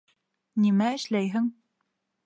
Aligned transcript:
Нимә 0.63 0.89
эшләйһең? 0.95 1.53